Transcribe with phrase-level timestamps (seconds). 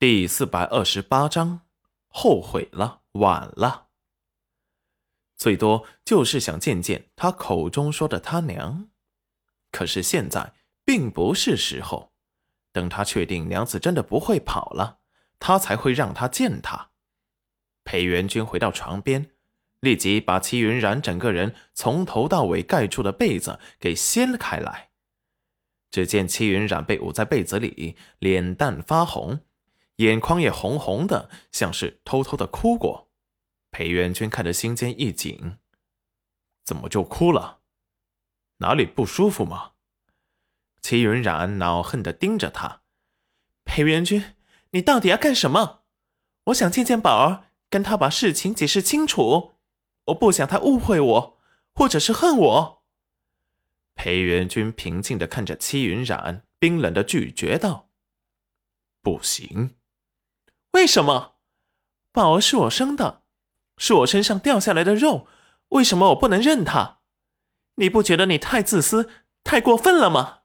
[0.00, 1.60] 第四百二十八章，
[2.08, 3.88] 后悔了，晚了。
[5.36, 8.88] 最多就是想见见他口中说的他娘，
[9.70, 10.54] 可是现在
[10.86, 12.14] 并不是时候。
[12.72, 15.00] 等他确定娘子真的不会跑了，
[15.38, 16.92] 他才会让他见他。
[17.84, 19.32] 裴元君回到床边，
[19.80, 24.92] 立即把齐云冉整个人从头到尾盖住的被子给掀了开来。
[25.90, 29.40] 只见齐云冉被捂在被子里，脸蛋发红。
[30.00, 33.10] 眼眶也红红的，像是偷偷的哭过。
[33.70, 35.58] 裴元君看着心间一紧，
[36.64, 37.60] 怎么就哭了？
[38.58, 39.72] 哪里不舒服吗？
[40.80, 42.82] 齐云冉恼恨的盯着他。
[43.64, 44.34] 裴元君，
[44.70, 45.82] 你到底要干什么？
[46.44, 49.54] 我想见见宝儿，跟他把事情解释清楚。
[50.06, 51.38] 我不想他误会我，
[51.74, 52.82] 或者是恨我。
[53.94, 57.90] 裴元君平静的看着戚云染，冰冷的拒绝道
[59.02, 59.76] ：“不行。”
[60.72, 61.36] 为什么？
[62.12, 63.22] 宝儿是我生的，
[63.76, 65.26] 是我身上掉下来的肉，
[65.70, 67.00] 为什么我不能认他？
[67.76, 69.10] 你不觉得你太自私、
[69.42, 70.42] 太过分了吗？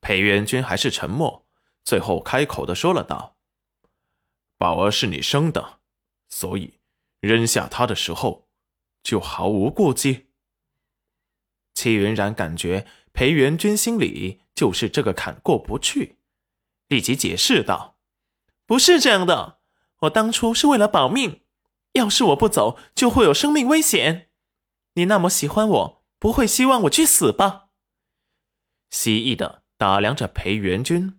[0.00, 1.46] 裴元君还是沉默，
[1.84, 3.36] 最后开口的说了道
[4.58, 5.80] ：“宝儿是你生的，
[6.28, 6.80] 所以
[7.20, 8.48] 扔下他的时候
[9.02, 10.28] 就毫无顾忌。”
[11.74, 16.18] 戚云然感觉裴元君心里就是这个坎过不去，
[16.88, 17.97] 立即解释道。
[18.68, 19.60] 不是这样的，
[20.00, 21.40] 我当初是为了保命。
[21.92, 24.28] 要是我不走，就会有生命危险。
[24.92, 27.70] 你那么喜欢我，不会希望我去死吧？
[28.90, 31.18] 蜥蜴的打量着裴元君，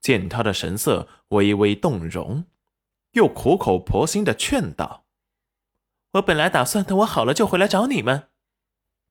[0.00, 2.46] 见他的神色微微动容，
[3.12, 5.06] 又苦口婆心的劝道
[6.14, 8.30] ：“我本来打算等我好了就回来找你们，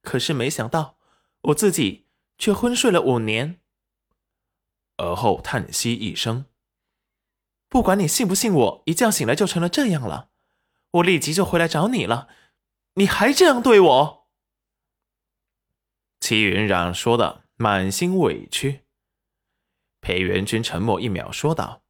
[0.01, 0.97] 可是没想到
[1.44, 2.07] 我自己
[2.38, 3.61] 却昏睡了五年。”
[4.97, 6.47] 而后叹息一声。
[7.69, 10.29] 不管你信不信我，一觉醒来就成了这样了。
[10.91, 12.29] 我立即就回来找你了，
[12.93, 14.27] 你还这样对我？
[16.19, 18.85] 齐云冉说的满心委屈。
[20.00, 21.83] 裴元君沉默一秒，说道：“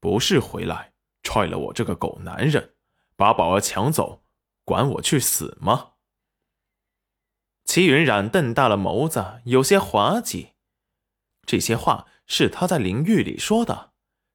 [0.00, 2.74] 不是回来踹了我这个狗男人，
[3.16, 4.24] 把宝儿抢走，
[4.64, 5.92] 管我去死吗？”
[7.64, 10.54] 齐云冉瞪大了眸子，有些滑稽。
[11.44, 13.87] 这些话是他在灵域里说的。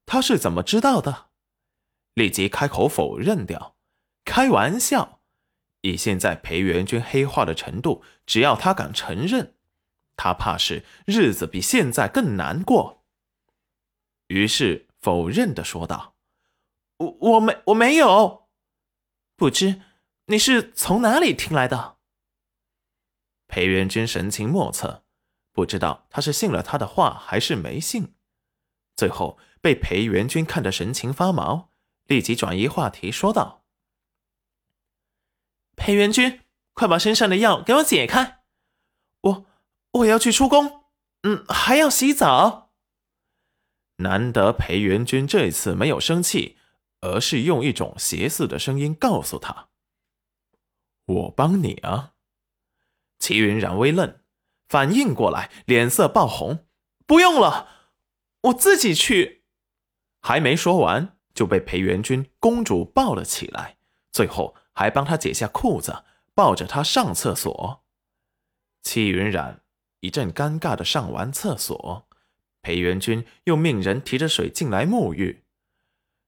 [0.06, 1.30] 他是怎么知道的？
[2.14, 3.76] 立即开口否认掉。
[4.26, 5.20] 开玩笑，
[5.82, 9.56] 以现在裴元君黑化的程度，只要他敢承认，
[10.16, 13.04] 他怕是日子比现在更难过。
[14.28, 16.16] 于是否认的说道
[16.98, 18.48] ：“我我没我没有，
[19.36, 19.82] 不知
[20.28, 21.98] 你是从哪里听来的？”
[23.48, 25.04] 裴元君神情莫测，
[25.52, 28.16] 不知道他是信了他的话还是没信。
[28.96, 29.38] 最后。
[29.64, 31.70] 被裴元君看得神情发毛，
[32.08, 33.64] 立即转移话题说道
[35.78, 36.42] ：“裴元君，
[36.74, 38.42] 快把身上的药给我解开，
[39.22, 39.46] 我
[39.92, 40.84] 我要去出宫，
[41.22, 42.74] 嗯，还要洗澡。”
[44.04, 46.58] 难得裴元君这次没有生气，
[47.00, 49.70] 而是用一种邪似的声音告诉他
[51.08, 52.16] ：“我帮你啊。”
[53.18, 54.20] 齐云然微愣，
[54.68, 56.68] 反应过来，脸色爆红
[57.08, 57.70] ：“不用了，
[58.44, 59.44] 我自己去。”
[60.22, 63.78] 还没说完，就被裴元君公主抱了起来，
[64.12, 67.84] 最后还帮他解下裤子，抱着他上厕所。
[68.82, 69.64] 戚云染
[70.00, 72.08] 一阵尴尬的上完厕所，
[72.62, 75.44] 裴元君又命人提着水进来沐浴。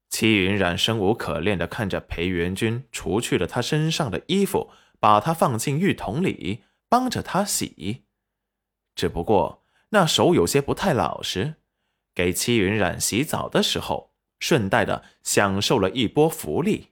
[0.10, 8.06] 戚云染生无可恋的看着裴元君除去了他身上的衣服，把他放进浴桶里，帮着他洗。
[8.94, 11.56] 只不过那手有些不太老实。
[12.16, 16.92] 给戚云染洗澡的时候，顺带的享受了一波福利。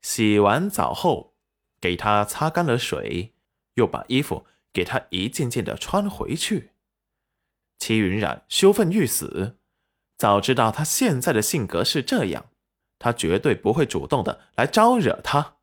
[0.00, 1.34] 洗完澡后，
[1.80, 3.34] 给他擦干了水，
[3.74, 6.70] 又把衣服给他一件件的穿回去。
[7.78, 9.58] 戚云染羞愤欲死，
[10.16, 12.50] 早知道他现在的性格是这样，
[12.98, 15.56] 他绝对不会主动的来招惹他。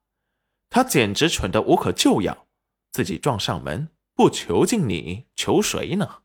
[0.70, 2.48] 他简直蠢得无可救药，
[2.92, 6.24] 自己撞上门，不求进你，求谁呢？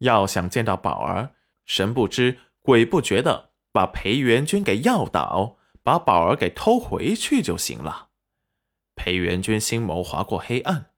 [0.00, 8.10] 要想见到宝儿，神不知鬼不觉的把裴元君给要倒，把宝儿给偷回去就行了。
[8.94, 10.90] 裴元君心眸划过黑暗，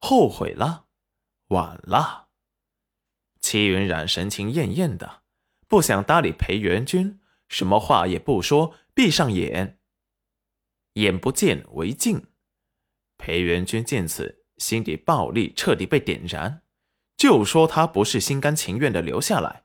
[0.00, 0.86] 后悔了，
[1.48, 2.28] 晚了。
[3.40, 5.22] 戚云染神情艳艳的，
[5.68, 9.78] 不想搭理裴元君，什么话也不说，闭上眼，
[10.94, 12.26] 眼不见为净。
[13.18, 16.62] 裴元君见此，心底暴力彻底被点燃。
[17.16, 19.64] 就说他不是心甘情愿的留下来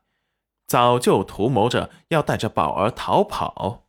[0.66, 3.86] 早就图谋着要带着宝儿逃跑。